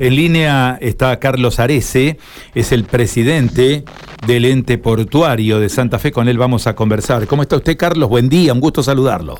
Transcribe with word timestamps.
En 0.00 0.16
línea 0.16 0.76
está 0.80 1.20
Carlos 1.20 1.60
Arece, 1.60 2.18
es 2.52 2.72
el 2.72 2.82
presidente 2.82 3.84
del 4.26 4.44
ente 4.44 4.76
portuario 4.76 5.60
de 5.60 5.68
Santa 5.68 6.00
Fe, 6.00 6.10
con 6.10 6.26
él 6.26 6.36
vamos 6.36 6.66
a 6.66 6.74
conversar. 6.74 7.28
¿Cómo 7.28 7.42
está 7.42 7.54
usted, 7.54 7.76
Carlos? 7.76 8.08
Buen 8.08 8.28
día, 8.28 8.52
un 8.52 8.58
gusto 8.58 8.82
saludarlo. 8.82 9.38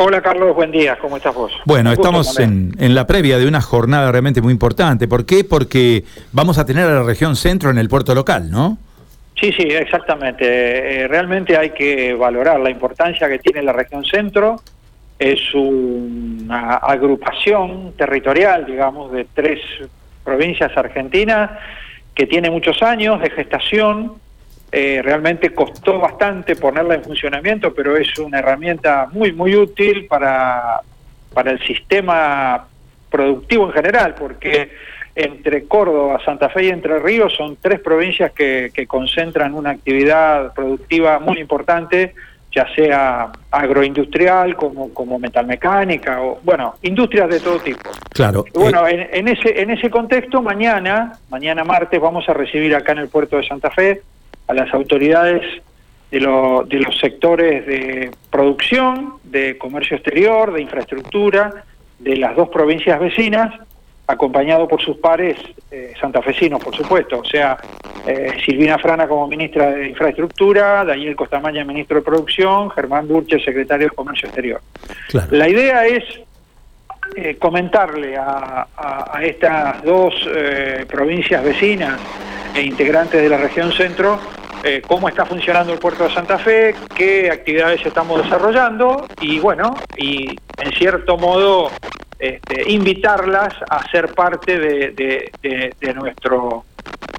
Hola 0.00 0.20
Carlos, 0.20 0.52
buen 0.56 0.72
día, 0.72 0.98
¿cómo 1.00 1.16
estás 1.16 1.32
vos? 1.32 1.52
Bueno, 1.64 1.92
estamos 1.92 2.40
en, 2.40 2.74
la 2.76 3.06
previa 3.06 3.38
de 3.38 3.46
una 3.46 3.60
jornada 3.60 4.10
realmente 4.10 4.42
muy 4.42 4.52
importante. 4.52 5.06
¿Por 5.06 5.26
qué? 5.26 5.44
Porque 5.44 6.02
vamos 6.32 6.58
a 6.58 6.66
tener 6.66 6.88
a 6.88 6.94
la 6.94 7.02
región 7.04 7.36
centro 7.36 7.70
en 7.70 7.78
el 7.78 7.88
puerto 7.88 8.16
local, 8.16 8.50
¿no? 8.50 8.78
Sí, 9.40 9.52
sí, 9.52 9.62
exactamente. 9.62 11.02
Eh, 11.04 11.06
realmente 11.06 11.56
hay 11.56 11.70
que 11.70 12.14
valorar 12.14 12.58
la 12.58 12.70
importancia 12.70 13.28
que 13.28 13.38
tiene 13.38 13.62
la 13.62 13.72
región 13.72 14.04
centro 14.04 14.60
es 15.18 15.54
una 15.54 16.76
agrupación 16.76 17.92
territorial, 17.96 18.66
digamos, 18.66 19.12
de 19.12 19.26
tres 19.32 19.60
provincias 20.24 20.76
argentinas 20.76 21.50
que 22.14 22.26
tiene 22.26 22.50
muchos 22.50 22.82
años 22.82 23.20
de 23.20 23.30
gestación. 23.30 24.14
Eh, 24.72 25.00
realmente 25.02 25.54
costó 25.54 26.00
bastante 26.00 26.56
ponerla 26.56 26.96
en 26.96 27.04
funcionamiento, 27.04 27.72
pero 27.72 27.96
es 27.96 28.18
una 28.18 28.40
herramienta 28.40 29.08
muy, 29.12 29.32
muy 29.32 29.54
útil 29.54 30.06
para, 30.06 30.80
para 31.32 31.52
el 31.52 31.60
sistema 31.60 32.66
productivo 33.08 33.66
en 33.66 33.72
general, 33.72 34.16
porque 34.18 34.72
entre 35.14 35.66
Córdoba, 35.66 36.20
Santa 36.24 36.48
Fe 36.48 36.64
y 36.64 36.68
Entre 36.70 36.98
Ríos 36.98 37.32
son 37.36 37.56
tres 37.60 37.78
provincias 37.78 38.32
que, 38.32 38.72
que 38.74 38.88
concentran 38.88 39.54
una 39.54 39.70
actividad 39.70 40.52
productiva 40.54 41.20
muy 41.20 41.38
importante 41.38 42.14
ya 42.54 42.66
sea 42.74 43.32
agroindustrial 43.50 44.54
como, 44.54 44.92
como 44.92 45.18
metalmecánica 45.18 46.22
o 46.22 46.38
bueno 46.42 46.74
industrias 46.82 47.28
de 47.28 47.40
todo 47.40 47.58
tipo. 47.58 47.90
Claro 48.10 48.44
bueno 48.54 48.86
eh, 48.86 49.10
en, 49.12 49.28
ese 49.28 49.60
en 49.60 49.70
ese 49.70 49.90
contexto 49.90 50.42
mañana 50.42 51.18
mañana 51.30 51.64
martes 51.64 52.00
vamos 52.00 52.28
a 52.28 52.34
recibir 52.34 52.74
acá 52.74 52.92
en 52.92 52.98
el 52.98 53.08
puerto 53.08 53.36
de 53.36 53.46
Santa 53.46 53.70
Fe 53.70 54.02
a 54.46 54.54
las 54.54 54.72
autoridades 54.72 55.42
de, 56.10 56.18
de 56.20 56.78
los 56.78 56.98
sectores 57.00 57.66
de 57.66 58.10
producción 58.30 59.14
de 59.24 59.58
comercio 59.58 59.96
exterior 59.96 60.52
de 60.52 60.62
infraestructura 60.62 61.64
de 61.98 62.16
las 62.16 62.36
dos 62.36 62.48
provincias 62.50 63.00
vecinas 63.00 63.52
acompañado 64.06 64.68
por 64.68 64.82
sus 64.82 64.98
pares 64.98 65.36
eh, 65.70 65.94
santafesinos, 66.00 66.62
por 66.62 66.76
supuesto, 66.76 67.20
o 67.20 67.24
sea, 67.24 67.56
eh, 68.06 68.32
Silvina 68.44 68.78
Frana 68.78 69.08
como 69.08 69.26
ministra 69.26 69.70
de 69.70 69.88
Infraestructura, 69.88 70.84
Daniel 70.84 71.16
Costamaña, 71.16 71.64
ministro 71.64 71.96
de 71.98 72.02
Producción, 72.02 72.70
Germán 72.70 73.08
Burche, 73.08 73.38
secretario 73.40 73.88
de 73.88 73.94
Comercio 73.94 74.28
Exterior. 74.28 74.60
La 75.30 75.48
idea 75.48 75.86
es 75.86 76.04
eh, 77.16 77.36
comentarle 77.36 78.16
a, 78.16 78.66
estas 79.22 79.82
dos 79.82 80.14
eh, 80.26 80.84
provincias 80.88 81.42
vecinas 81.42 81.98
e 82.54 82.62
integrantes 82.62 83.22
de 83.22 83.28
la 83.28 83.38
región 83.38 83.72
centro 83.72 84.18
cómo 84.88 85.10
está 85.10 85.26
funcionando 85.26 85.74
el 85.74 85.78
puerto 85.78 86.04
de 86.04 86.14
Santa 86.14 86.38
Fe, 86.38 86.74
qué 86.96 87.30
actividades 87.30 87.84
estamos 87.84 88.22
desarrollando 88.22 89.06
y 89.20 89.38
bueno, 89.38 89.74
y 89.98 90.38
en 90.56 90.72
cierto 90.72 91.18
modo 91.18 91.70
este, 92.18 92.70
invitarlas 92.70 93.52
a 93.68 93.86
ser 93.90 94.14
parte 94.14 94.58
de, 94.58 95.30
nuestro 95.94 96.64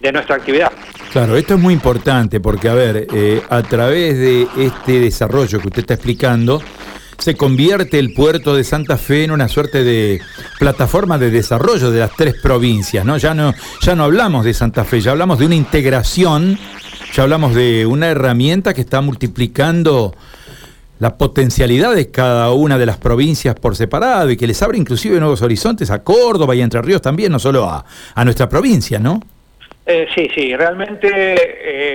de 0.01 0.11
nuestra 0.11 0.35
actividad. 0.35 0.71
Claro, 1.11 1.37
esto 1.37 1.55
es 1.55 1.59
muy 1.59 1.73
importante 1.73 2.39
porque, 2.39 2.69
a 2.69 2.73
ver, 2.73 3.07
eh, 3.13 3.41
a 3.49 3.61
través 3.63 4.17
de 4.17 4.47
este 4.57 4.99
desarrollo 4.99 5.59
que 5.59 5.67
usted 5.67 5.81
está 5.81 5.93
explicando, 5.93 6.61
se 7.17 7.35
convierte 7.35 7.99
el 7.99 8.13
puerto 8.13 8.55
de 8.55 8.63
Santa 8.63 8.97
Fe 8.97 9.23
en 9.23 9.31
una 9.31 9.47
suerte 9.47 9.83
de 9.83 10.21
plataforma 10.59 11.17
de 11.17 11.31
desarrollo 11.31 11.91
de 11.91 12.01
las 12.01 12.11
tres 12.15 12.35
provincias, 12.41 13.05
¿no? 13.05 13.17
Ya 13.17 13.33
no, 13.33 13.53
ya 13.81 13.95
no 13.95 14.03
hablamos 14.03 14.43
de 14.45 14.53
Santa 14.53 14.83
Fe, 14.83 14.99
ya 14.99 15.11
hablamos 15.11 15.39
de 15.39 15.45
una 15.45 15.55
integración, 15.55 16.59
ya 17.13 17.23
hablamos 17.23 17.55
de 17.55 17.85
una 17.85 18.07
herramienta 18.07 18.73
que 18.73 18.81
está 18.81 19.01
multiplicando 19.01 20.13
la 20.99 21.17
potencialidad 21.17 21.93
de 21.93 22.09
cada 22.09 22.51
una 22.51 22.77
de 22.77 22.85
las 22.85 22.97
provincias 22.97 23.55
por 23.55 23.75
separado 23.75 24.31
y 24.31 24.37
que 24.37 24.47
les 24.47 24.61
abre 24.61 24.77
inclusive 24.77 25.19
nuevos 25.19 25.41
horizontes 25.41 25.91
a 25.91 26.03
Córdoba 26.03 26.55
y 26.55 26.61
Entre 26.61 26.81
Ríos 26.81 27.01
también, 27.01 27.31
no 27.31 27.39
solo 27.39 27.69
a, 27.69 27.85
nuestra 28.23 28.47
provincia, 28.47 28.99
¿no? 28.99 29.19
Eh, 29.85 30.07
sí, 30.13 30.27
sí, 30.33 30.55
realmente 30.55 31.09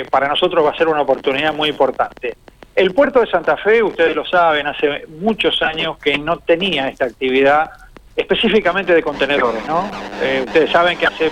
eh, 0.00 0.04
para 0.10 0.28
nosotros 0.28 0.64
va 0.64 0.70
a 0.70 0.76
ser 0.76 0.88
una 0.88 1.02
oportunidad 1.02 1.52
muy 1.52 1.68
importante. 1.68 2.36
El 2.74 2.94
puerto 2.94 3.20
de 3.20 3.26
Santa 3.26 3.56
Fe, 3.56 3.82
ustedes 3.82 4.14
lo 4.14 4.24
saben, 4.24 4.66
hace 4.66 5.06
muchos 5.08 5.60
años 5.62 5.98
que 5.98 6.16
no 6.16 6.38
tenía 6.38 6.88
esta 6.88 7.06
actividad 7.06 7.70
específicamente 8.14 8.94
de 8.94 9.02
contenedores, 9.02 9.66
¿no? 9.66 9.90
Eh, 10.22 10.44
ustedes 10.46 10.70
saben 10.70 10.98
que 10.98 11.06
hace 11.06 11.30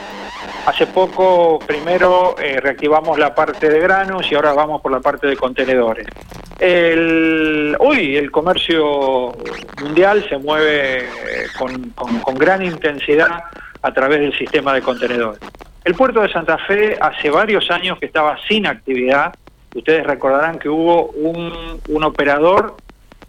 Hace 0.66 0.86
poco, 0.86 1.58
primero, 1.66 2.36
reactivamos 2.36 3.18
la 3.18 3.34
parte 3.34 3.70
de 3.70 3.80
granos 3.80 4.30
y 4.30 4.34
ahora 4.34 4.52
vamos 4.52 4.82
por 4.82 4.92
la 4.92 5.00
parte 5.00 5.26
de 5.26 5.34
contenedores. 5.34 6.06
El, 6.58 7.76
hoy 7.78 8.16
el 8.16 8.30
comercio 8.30 9.32
mundial 9.80 10.26
se 10.28 10.36
mueve 10.38 11.04
eh, 11.04 11.47
con, 11.56 12.34
gran 12.34 12.64
intensidad 12.64 13.44
a 13.80 13.94
través 13.94 14.20
del 14.20 14.36
sistema 14.36 14.74
de 14.74 14.82
contenedores. 14.82 15.41
El 15.88 15.94
puerto 15.94 16.21
de 16.21 16.31
Santa 16.31 16.59
Fe 16.59 16.99
hace 17.00 17.31
varios 17.31 17.71
años 17.71 17.99
que 17.99 18.04
estaba 18.04 18.37
sin 18.47 18.66
actividad. 18.66 19.34
Ustedes 19.75 20.06
recordarán 20.06 20.59
que 20.59 20.69
hubo 20.69 21.06
un, 21.12 22.04
operador 22.04 22.76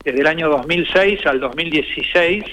desde 0.04 0.20
el 0.20 0.28
año 0.28 0.50
2006 0.50 1.26
al 1.26 1.40
2016, 1.40 2.44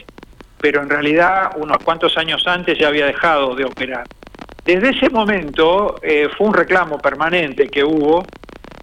pero 0.61 0.81
en 0.81 0.91
realidad 0.91 1.51
unos 1.57 1.79
cuantos 1.79 2.17
años 2.19 2.47
antes 2.47 2.79
ya 2.79 2.87
había 2.87 3.07
dejado 3.07 3.57
de 3.57 3.65
operar. 3.65 4.05
Desde 4.65 4.91
ese 4.91 5.11
momento 5.11 5.97
eh, 6.01 6.29
fue 6.39 6.47
un 6.47 6.55
reclamo 6.55 6.99
permanente 6.99 7.67
que 7.67 7.83
hubo 7.83 8.25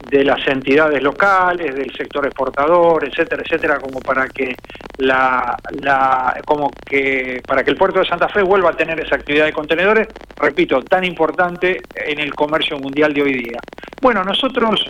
de 0.09 0.25
las 0.25 0.45
entidades 0.45 1.01
locales, 1.01 1.73
del 1.73 1.93
sector 1.95 2.25
exportador, 2.25 3.07
etcétera, 3.07 3.43
etcétera, 3.45 3.79
como 3.79 4.01
para 4.01 4.27
que 4.27 4.57
la, 4.97 5.57
la, 5.81 6.39
como 6.45 6.71
que 6.85 7.41
para 7.47 7.63
que 7.63 7.71
el 7.71 7.77
puerto 7.77 7.99
de 7.99 8.05
Santa 8.05 8.29
Fe 8.29 8.41
vuelva 8.41 8.71
a 8.71 8.73
tener 8.73 8.99
esa 8.99 9.15
actividad 9.15 9.45
de 9.45 9.53
contenedores, 9.53 10.07
repito, 10.37 10.81
tan 10.83 11.03
importante 11.03 11.81
en 11.95 12.19
el 12.19 12.33
comercio 12.33 12.77
mundial 12.77 13.13
de 13.13 13.21
hoy 13.21 13.33
día. 13.33 13.59
Bueno, 14.01 14.23
nosotros, 14.23 14.89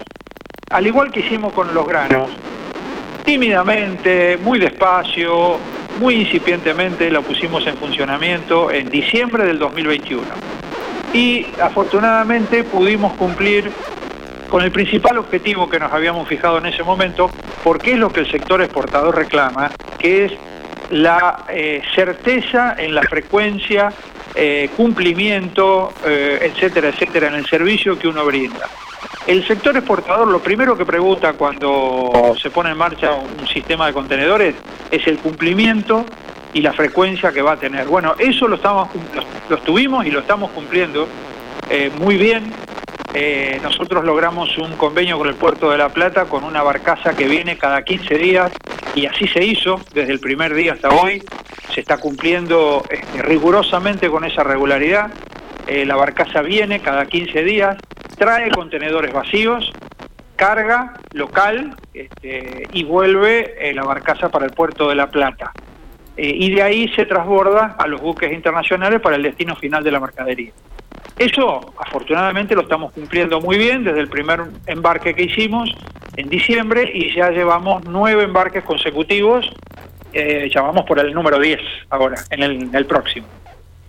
al 0.72 0.88
igual 0.88 1.12
que 1.12 1.22
hicimos 1.22 1.54
con 1.54 1.74
los 1.74 1.88
granos, 1.88 2.30
tímidamente, 3.24 4.38
muy 4.38 4.60
despacio, 4.60 5.58
muy 6.00 6.16
incipientemente 6.16 7.10
la 7.10 7.22
pusimos 7.22 7.66
en 7.68 7.78
funcionamiento 7.78 8.72
en 8.72 8.90
diciembre 8.90 9.46
del 9.46 9.60
2021. 9.60 10.24
Y 11.14 11.46
afortunadamente 11.62 12.64
pudimos 12.64 13.14
cumplir 13.14 13.72
con 14.50 14.64
el 14.64 14.72
principal 14.72 15.18
objetivo 15.18 15.70
que 15.70 15.80
nos 15.80 15.92
habíamos 15.92 16.28
fijado 16.28 16.58
en 16.58 16.66
ese 16.66 16.84
momento, 16.84 17.30
porque 17.64 17.94
es 17.94 18.00
lo 18.00 18.12
que 18.12 18.22
el 18.22 18.30
sector 18.30 18.62
exportador 18.62 19.16
reclama, 19.16 19.72
que 19.98 20.26
es 20.26 20.34
la 20.90 21.46
eh, 21.50 21.82
certeza 21.96 22.76
en 22.78 22.94
la 22.94 23.02
frecuencia, 23.04 23.92
eh, 24.36 24.70
cumplimiento, 24.76 25.94
eh, 26.06 26.40
etcétera, 26.42 26.90
etcétera, 26.90 27.28
en 27.28 27.36
el 27.36 27.46
servicio 27.46 27.98
que 27.98 28.08
uno 28.08 28.26
brinda. 28.26 28.68
El 29.26 29.46
sector 29.48 29.76
exportador 29.78 30.28
lo 30.28 30.40
primero 30.40 30.78
que 30.78 30.86
pregunta 30.86 31.34
cuando 31.34 32.36
se 32.42 32.50
pone 32.50 32.72
en 32.72 32.78
marcha 32.78 33.14
un 33.14 33.48
sistema 33.48 33.88
de 33.88 33.94
contenedores 33.94 34.56
es 34.92 35.08
el 35.08 35.18
cumplimiento 35.18 36.06
y 36.54 36.62
la 36.62 36.74
frecuencia 36.74 37.32
que 37.32 37.42
va 37.42 37.54
a 37.54 37.58
tener. 37.58 37.88
Bueno, 37.88 38.16
eso 38.20 38.48
lo, 38.48 38.58
estamos, 38.58 38.90
lo, 39.50 39.58
tuvimos 39.60 40.06
y 40.06 40.12
lo 40.12 40.20
estamos 40.20 40.52
cumpliendo 40.52 41.08
muy 42.00 42.18
bien 42.18 42.52
eh, 43.16 43.60
nosotros 43.62 44.04
logramos 44.04 44.58
un 44.58 44.72
convenio 44.72 45.20
con 45.20 45.28
el 45.28 45.36
Puerto 45.36 45.70
de 45.70 45.78
la 45.78 45.90
Plata 45.90 46.26
con 46.26 46.44
una 46.44 46.64
barcaza 46.64 47.16
que 47.16 47.28
viene 47.28 47.60
cada 47.60 47.84
15 47.84 48.18
días 48.18 48.52
y 48.96 49.06
así 49.06 49.28
se 49.28 49.46
hizo 49.46 49.80
desde 49.94 50.14
el 50.14 50.20
primer 50.20 50.56
día 50.56 50.74
hasta 50.74 50.90
hoy. 50.90 51.24
Se 51.72 51.82
está 51.82 51.98
cumpliendo 51.98 52.84
este, 52.90 53.22
rigurosamente 53.22 54.10
con 54.10 54.26
esa 54.26 54.44
regularidad. 54.44 55.12
Eh, 55.68 55.86
la 55.86 55.96
barcaza 55.96 56.42
viene 56.42 56.80
cada 56.80 57.06
15 57.06 57.44
días, 57.44 57.78
trae 58.18 58.50
contenedores 58.50 59.14
vacíos, 59.14 59.72
carga 60.36 60.94
local 61.12 61.76
este, 61.94 62.64
y 62.74 62.84
vuelve 62.84 63.56
eh, 63.60 63.76
la 63.76 63.84
barcaza 63.84 64.30
para 64.30 64.46
el 64.46 64.52
Puerto 64.54 64.90
de 64.90 64.96
la 64.96 65.12
Plata. 65.12 65.52
y 66.18 66.52
de 66.54 66.62
ahí 66.62 66.90
se 66.96 67.06
transborda 67.06 67.76
a 67.78 67.88
los 67.88 68.02
buques 68.02 68.32
internacionales 68.32 69.02
para 69.02 69.16
el 69.16 69.24
destino 69.24 69.56
final 69.56 69.84
de 69.84 69.92
la 69.92 70.00
mercadería. 70.00 70.52
Eso, 71.18 71.74
afortunadamente, 71.78 72.56
lo 72.56 72.62
estamos 72.62 72.92
cumpliendo 72.92 73.40
muy 73.40 73.58
bien 73.58 73.84
desde 73.84 74.00
el 74.00 74.08
primer 74.08 74.42
embarque 74.66 75.14
que 75.14 75.24
hicimos 75.24 75.70
en 76.16 76.30
diciembre 76.30 76.90
y 76.94 77.16
ya 77.16 77.30
llevamos 77.30 77.84
nueve 77.86 78.24
embarques 78.24 78.64
consecutivos. 78.64 79.46
Eh, 80.12 80.50
ya 80.54 80.62
vamos 80.62 80.86
por 80.86 81.00
el 81.00 81.14
número 81.14 81.40
10 81.40 81.60
ahora, 81.90 82.18
en 82.30 82.76
el, 82.76 82.86
próximo. 82.86 83.26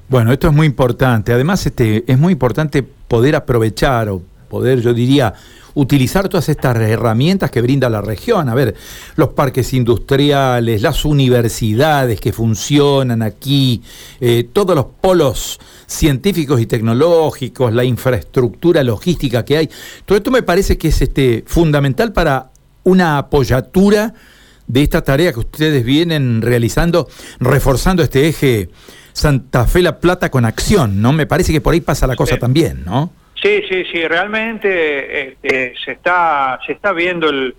Bueno, 0.08 0.32
esto 0.32 0.48
es 0.48 0.54
muy 0.54 0.66
importante. 0.66 1.32
Además, 1.32 1.64
este, 1.66 2.04
es 2.06 2.18
muy 2.18 2.32
importante 2.32 2.82
poder 2.82 3.36
aprovechar 3.36 4.08
o 4.08 4.22
poder, 4.48 4.80
yo 4.80 4.94
diría, 4.94 5.34
utilizar 5.74 6.28
todas 6.28 6.48
estas 6.48 6.76
herramientas 6.76 7.50
que 7.50 7.60
brinda 7.60 7.90
la 7.90 8.00
región. 8.00 8.48
A 8.48 8.54
ver, 8.54 8.74
los 9.16 9.30
parques 9.30 9.72
industriales, 9.74 10.82
las 10.82 11.04
universidades 11.04 12.20
que 12.20 12.32
funcionan 12.32 13.22
aquí, 13.22 13.82
eh, 14.20 14.48
todos 14.52 14.74
los 14.74 14.86
polos 15.00 15.60
científicos 15.86 16.60
y 16.60 16.66
tecnológicos, 16.66 17.72
la 17.72 17.84
infraestructura 17.84 18.82
logística 18.82 19.44
que 19.44 19.56
hay. 19.56 19.70
Todo 20.04 20.18
esto 20.18 20.30
me 20.30 20.42
parece 20.42 20.78
que 20.78 20.88
es 20.88 21.02
este, 21.02 21.44
fundamental 21.46 22.12
para 22.12 22.50
una 22.84 23.18
apoyatura 23.18 24.14
de 24.66 24.82
esta 24.82 25.02
tarea 25.02 25.32
que 25.32 25.40
ustedes 25.40 25.84
vienen 25.84 26.40
realizando, 26.40 27.08
reforzando 27.38 28.02
este 28.02 28.28
eje 28.28 28.70
Santa 29.12 29.66
Fe 29.66 29.82
La 29.82 30.00
Plata 30.00 30.30
con 30.30 30.44
acción, 30.44 31.00
¿no? 31.00 31.12
Me 31.12 31.26
parece 31.26 31.52
que 31.52 31.60
por 31.60 31.74
ahí 31.74 31.80
pasa 31.80 32.06
la 32.06 32.16
cosa 32.16 32.38
también, 32.38 32.82
¿no? 32.84 33.12
Sí, 33.34 33.62
sí, 33.68 33.84
sí, 33.92 34.06
realmente 34.06 35.28
este, 35.28 35.74
se, 35.84 35.92
está, 35.92 36.58
se 36.66 36.72
está 36.72 36.92
viendo 36.92 37.28
el, 37.28 37.54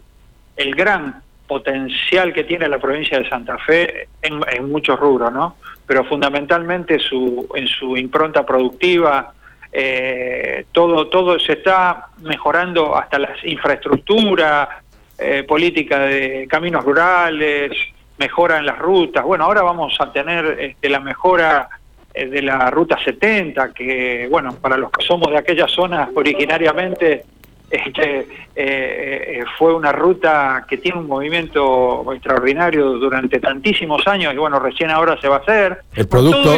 el 0.55 0.75
gran 0.75 1.21
potencial 1.47 2.33
que 2.33 2.43
tiene 2.43 2.67
la 2.67 2.79
provincia 2.79 3.19
de 3.19 3.29
Santa 3.29 3.57
Fe 3.59 4.07
en, 4.21 4.69
muchos 4.69 4.99
rubros, 4.99 5.31
¿no? 5.31 5.57
Pero 5.85 6.03
fundamentalmente 6.05 6.97
su, 6.99 7.47
en 7.55 7.67
su 7.67 7.95
impronta 7.97 8.45
productiva, 8.45 9.33
eh, 9.71 10.65
todo, 10.71 11.07
todo 11.07 11.37
se 11.39 11.53
está 11.53 12.07
mejorando 12.21 12.95
hasta 12.95 13.19
las 13.19 13.43
infraestructuras, 13.43 14.69
eh, 15.17 15.43
política 15.43 15.99
de 15.99 16.47
caminos 16.49 16.83
rurales, 16.83 17.71
mejora 18.17 18.57
en 18.57 18.65
las 18.65 18.79
rutas. 18.79 19.23
Bueno, 19.23 19.43
ahora 19.43 19.61
vamos 19.61 19.95
a 19.99 20.11
tener 20.11 20.57
este, 20.59 20.89
la 20.89 20.99
mejora 20.99 21.69
de 22.15 22.41
la 22.41 22.69
ruta 22.69 22.97
70, 23.03 23.73
que, 23.73 24.27
bueno, 24.29 24.55
para 24.55 24.77
los 24.77 24.91
que 24.91 25.03
somos 25.05 25.29
de 25.31 25.37
aquella 25.37 25.67
zona 25.67 26.09
originariamente, 26.15 27.23
este, 27.69 28.19
eh, 28.19 28.25
eh, 28.55 29.43
fue 29.57 29.73
una 29.73 29.91
ruta 29.91 30.65
que 30.67 30.77
tiene 30.77 30.99
un 30.99 31.07
movimiento 31.07 32.05
extraordinario 32.13 32.93
durante 32.93 33.39
tantísimos 33.39 34.05
años 34.07 34.33
y 34.33 34.37
bueno, 34.37 34.59
recién 34.59 34.91
ahora 34.91 35.19
se 35.19 35.27
va 35.27 35.37
a 35.37 35.39
hacer. 35.39 35.79
El 35.93 36.07
producto, 36.07 36.57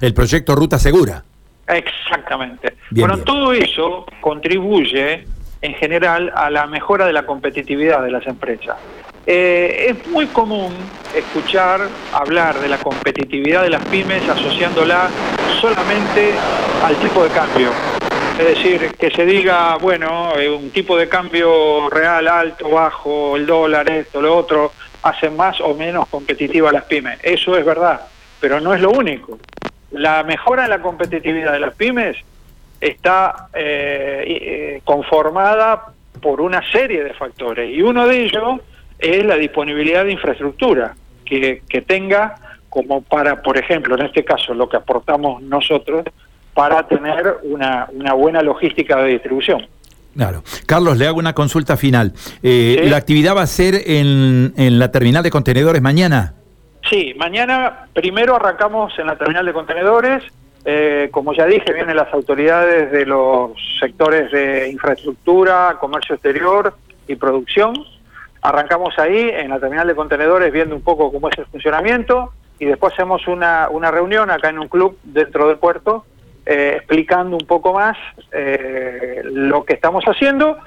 el, 0.00 0.14
proyecto 0.14 0.54
Ruta 0.54 0.78
Segura. 0.78 1.24
Exactamente. 1.66 2.74
bueno, 2.90 3.18
todo 3.18 3.52
eso 3.52 4.04
contribuye 4.20 5.24
en 5.62 5.74
general 5.74 6.30
a 6.36 6.50
la 6.50 6.66
mejora 6.66 7.06
de 7.06 7.14
la 7.14 7.24
competitividad 7.24 8.02
de 8.02 8.10
las 8.10 8.26
empresas. 8.26 8.76
Eh, 9.26 9.86
es 9.88 10.06
muy 10.08 10.26
común 10.26 10.74
escuchar 11.14 11.88
hablar 12.12 12.58
de 12.60 12.68
la 12.68 12.76
competitividad 12.76 13.62
de 13.62 13.70
las 13.70 13.82
pymes 13.86 14.28
asociándola 14.28 15.08
solamente 15.60 16.32
al 16.84 16.94
tipo 16.96 17.24
de 17.24 17.30
cambio. 17.30 17.70
Es 18.38 18.46
decir, 18.46 18.92
que 18.98 19.10
se 19.10 19.24
diga, 19.24 19.76
bueno, 19.76 20.36
eh, 20.36 20.50
un 20.50 20.70
tipo 20.70 20.96
de 20.98 21.08
cambio 21.08 21.88
real, 21.88 22.28
alto, 22.28 22.68
bajo, 22.68 23.36
el 23.36 23.46
dólar, 23.46 23.88
esto, 23.88 24.20
lo 24.20 24.36
otro, 24.36 24.72
hace 25.02 25.30
más 25.30 25.58
o 25.60 25.72
menos 25.74 26.06
competitiva 26.08 26.68
a 26.68 26.72
las 26.72 26.84
pymes. 26.84 27.18
Eso 27.22 27.56
es 27.56 27.64
verdad, 27.64 28.02
pero 28.40 28.60
no 28.60 28.74
es 28.74 28.80
lo 28.80 28.90
único. 28.90 29.38
La 29.92 30.22
mejora 30.24 30.64
en 30.64 30.70
la 30.70 30.82
competitividad 30.82 31.52
de 31.52 31.60
las 31.60 31.74
pymes 31.74 32.16
está 32.80 33.48
eh, 33.54 34.80
conformada 34.84 35.94
por 36.20 36.40
una 36.40 36.60
serie 36.70 37.04
de 37.04 37.14
factores 37.14 37.70
y 37.70 37.80
uno 37.80 38.06
de 38.06 38.24
ellos 38.24 38.60
es 39.04 39.24
la 39.24 39.36
disponibilidad 39.36 40.04
de 40.04 40.12
infraestructura 40.12 40.94
que, 41.24 41.62
tenga 41.86 42.36
como 42.70 43.02
para, 43.02 43.42
por 43.42 43.56
ejemplo, 43.58 43.96
en 43.96 44.06
este 44.06 44.24
caso, 44.24 44.54
lo 44.54 44.68
que 44.68 44.76
aportamos 44.76 45.42
nosotros, 45.42 46.04
para 46.54 46.86
tener 46.86 47.36
una, 47.42 47.88
buena 48.14 48.42
logística 48.42 48.96
de 49.02 49.12
distribución. 49.12 49.66
Claro. 50.16 50.42
Carlos, 50.66 50.96
le 50.96 51.06
hago 51.06 51.18
una 51.18 51.32
consulta 51.32 51.76
final. 51.76 52.12
Eh, 52.42 52.86
¿La 52.88 52.96
actividad 52.96 53.36
va 53.36 53.42
a 53.42 53.46
ser 53.46 53.74
en, 53.86 54.54
en 54.56 54.78
la 54.78 54.90
terminal 54.92 55.22
de 55.22 55.30
contenedores 55.30 55.82
mañana? 55.82 56.34
Sí, 56.88 57.14
mañana 57.16 57.86
primero 57.92 58.36
arrancamos 58.36 58.96
en 58.98 59.06
la 59.06 59.16
terminal 59.16 59.44
de 59.44 59.52
contenedores. 59.52 60.22
Eh, 60.64 61.08
como 61.10 61.34
ya 61.34 61.46
dije, 61.46 61.72
vienen 61.72 61.96
las 61.96 62.12
autoridades 62.12 62.90
de 62.90 63.04
los 63.04 63.52
sectores 63.80 64.30
de 64.30 64.70
infraestructura, 64.70 65.76
comercio 65.80 66.14
exterior 66.14 66.74
y 67.06 67.16
producción 67.16 67.74
Arrancamos 68.44 68.98
ahí, 68.98 69.30
en 69.32 69.48
la 69.48 69.58
terminal 69.58 69.86
de 69.86 69.94
contenedores, 69.94 70.52
viendo 70.52 70.76
un 70.76 70.82
poco 70.82 71.10
cómo 71.10 71.30
es 71.30 71.38
el 71.38 71.46
funcionamiento 71.46 72.34
y 72.58 72.66
después 72.66 72.92
hacemos 72.92 73.26
una, 73.26 73.70
una 73.70 73.90
reunión 73.90 74.30
acá 74.30 74.50
en 74.50 74.58
un 74.58 74.68
club 74.68 74.98
dentro 75.02 75.48
del 75.48 75.56
puerto 75.56 76.04
eh, 76.44 76.74
explicando 76.76 77.38
un 77.38 77.46
poco 77.46 77.72
más 77.72 77.96
eh, 78.32 79.22
lo 79.24 79.64
que 79.64 79.72
estamos 79.72 80.04
haciendo 80.04 80.58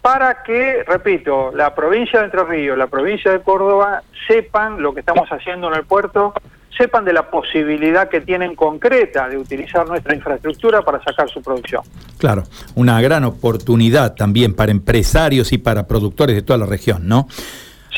para 0.00 0.42
que, 0.44 0.82
repito, 0.84 1.52
la 1.54 1.74
provincia 1.74 2.20
de 2.20 2.24
Entre 2.24 2.42
Ríos, 2.42 2.78
la 2.78 2.86
provincia 2.86 3.30
de 3.30 3.42
Córdoba 3.42 4.02
sepan 4.26 4.80
lo 4.80 4.94
que 4.94 5.00
estamos 5.00 5.28
haciendo 5.28 5.68
en 5.68 5.74
el 5.74 5.84
puerto 5.84 6.32
sepan 6.76 7.04
de 7.04 7.12
la 7.12 7.30
posibilidad 7.30 8.08
que 8.08 8.20
tienen 8.20 8.54
concreta 8.54 9.28
de 9.28 9.38
utilizar 9.38 9.86
nuestra 9.86 10.14
infraestructura 10.14 10.82
para 10.82 11.02
sacar 11.02 11.28
su 11.28 11.40
producción. 11.42 11.82
Claro, 12.18 12.44
una 12.74 13.00
gran 13.00 13.24
oportunidad 13.24 14.14
también 14.14 14.54
para 14.54 14.72
empresarios 14.72 15.52
y 15.52 15.58
para 15.58 15.86
productores 15.86 16.36
de 16.36 16.42
toda 16.42 16.58
la 16.58 16.66
región, 16.66 17.08
¿no? 17.08 17.28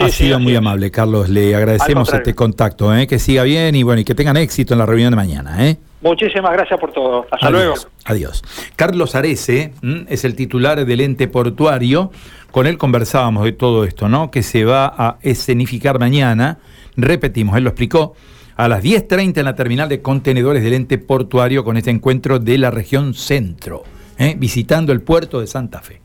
ha 0.01 0.09
sido 0.11 0.39
muy 0.39 0.55
amable, 0.55 0.91
Carlos. 0.91 1.29
Le 1.29 1.55
agradecemos 1.55 2.13
este 2.13 2.35
contacto, 2.35 2.95
¿eh? 2.95 3.07
que 3.07 3.19
siga 3.19 3.43
bien 3.43 3.75
y 3.75 3.83
bueno 3.83 4.01
y 4.01 4.05
que 4.05 4.15
tengan 4.15 4.37
éxito 4.37 4.75
en 4.75 4.79
la 4.79 4.87
reunión 4.87 5.11
de 5.11 5.17
mañana. 5.17 5.67
¿eh? 5.67 5.77
Muchísimas 6.01 6.53
gracias 6.53 6.79
por 6.79 6.93
todo. 6.93 7.27
Hasta 7.31 7.51
luego. 7.51 7.75
Adiós. 8.05 8.43
Carlos 8.77 9.15
Arece 9.15 9.73
es 10.09 10.25
el 10.25 10.37
titular 10.37 10.85
del 10.85 11.01
ente 11.01 11.27
portuario. 11.27 12.13
Con 12.51 12.67
él 12.67 12.79
conversábamos 12.79 13.45
de 13.45 13.53
todo 13.53 13.85
esto, 13.85 14.09
¿no? 14.09 14.31
Que 14.31 14.43
se 14.43 14.65
va 14.65 14.87
a 14.97 15.19
escenificar 15.23 15.99
mañana. 15.99 16.59
Repetimos, 16.97 17.57
él 17.57 17.65
lo 17.65 17.71
explicó 17.71 18.15
a 18.59 18.67
las 18.67 18.83
10.30 18.83 19.39
en 19.39 19.45
la 19.45 19.55
terminal 19.55 19.89
de 19.89 20.03
contenedores 20.03 20.65
del 20.65 20.75
ente 20.75 20.99
portuario 20.99 21.65
con 21.65 21.77
este 21.77 21.91
encuentro 21.91 22.41
de 22.41 22.59
la 22.59 22.73
región 22.73 23.15
centro, 23.15 23.85
¿eh? 24.19 24.35
visitando 24.37 24.93
el 24.93 25.01
puerto 25.01 25.41
de 25.41 25.47
Santa 25.47 25.81
Fe. 25.81 26.01